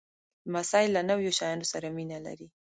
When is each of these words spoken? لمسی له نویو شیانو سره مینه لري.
لمسی 0.47 0.85
له 0.95 1.01
نویو 1.09 1.35
شیانو 1.37 1.65
سره 1.71 1.87
مینه 1.95 2.17
لري. 2.25 2.47